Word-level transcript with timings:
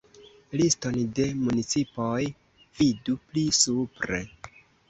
Liston 0.61 0.97
de 1.19 1.25
municipoj 1.43 2.23
vidu 2.81 3.19
pli 3.29 3.47
supre. 3.63 4.27